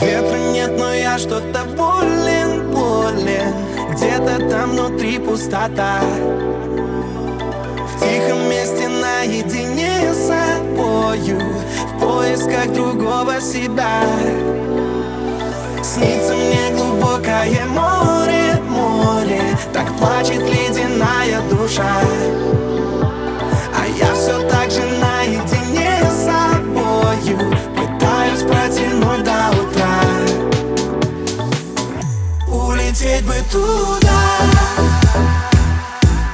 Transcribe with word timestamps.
Ветра 0.00 0.38
нет, 0.52 0.78
но 0.78 0.92
я 0.92 1.18
что-то 1.18 1.64
болен, 1.76 2.70
болен. 2.70 3.52
Где-то 3.92 4.48
там 4.48 4.70
внутри 4.70 5.18
пустота. 5.18 6.00
В 7.86 8.00
тихом 8.00 8.48
месте 8.48 8.88
наедине 8.88 10.12
с 10.12 10.28
собою 10.28 11.40
В 11.88 12.00
поисках 12.00 12.72
другого 12.72 13.40
себя. 13.40 14.02
Снится 15.82 16.34
мне 16.34 16.76
глубокое 16.76 17.67
туда 33.50 34.20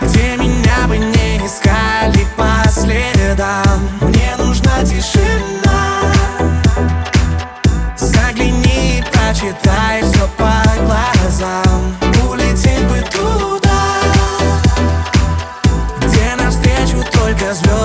Где 0.00 0.36
меня 0.36 0.86
бы 0.86 0.98
не 0.98 1.38
искали 1.38 2.26
по 2.36 2.68
следам. 2.70 3.88
Мне 4.00 4.34
нужна 4.38 4.84
тишина. 4.84 6.12
Загляни, 7.96 9.04
прочитай 9.12 10.02
все 10.02 10.28
по 10.36 10.62
глазам. 10.84 11.96
Улететь 12.28 12.84
бы 12.84 13.00
туда 13.10 13.80
Где 16.00 16.36
навстречу 16.36 17.04
только 17.12 17.54
звезды, 17.54 17.79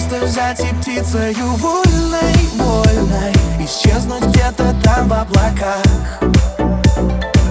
просто 0.00 0.26
взять 0.26 0.60
и 0.60 0.74
птицею 0.76 1.46
вольной, 1.56 2.34
вольной 2.56 3.32
Исчезнуть 3.58 4.24
где-то 4.26 4.74
там 4.82 5.08
в 5.08 5.12
облаках. 5.12 6.22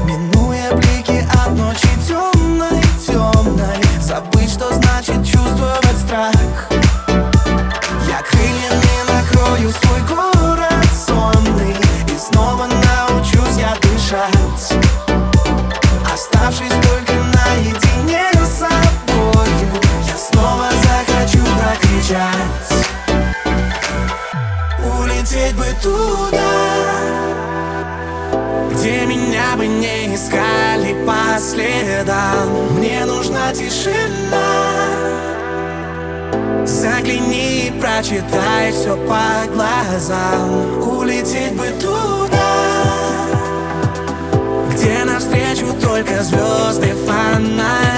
Минуя 0.05 0.71
блики 0.73 1.25
от 1.45 1.55
ночи 1.55 1.87
темной, 2.07 2.81
темной 3.05 4.01
Забыть, 4.01 4.51
что 4.51 4.73
значит 4.73 5.25
чувствовать 5.25 5.97
страх. 6.05 6.69
Я 8.07 8.21
крыльями 8.23 9.03
накрою 9.07 9.71
свой 9.71 9.98
Улететь 24.99 25.55
бы 25.55 25.65
туда 25.81 26.51
Где 28.71 29.05
меня 29.05 29.55
бы 29.57 29.67
не 29.67 30.15
искали 30.15 30.95
по 31.05 31.39
следам. 31.39 32.73
Мне 32.77 33.05
нужна 33.05 33.53
тишина. 33.53 35.09
Загляни, 36.65 37.73
прочитай 37.81 38.71
все 38.71 38.95
по 39.07 39.51
глазам. 39.51 40.87
Улететь 40.87 41.55
бы 41.55 41.67
туда 41.81 42.29
Где 44.71 45.03
навстречу 45.03 45.73
только 45.81 46.23
звезды, 46.23 46.93
фонари 47.05 47.88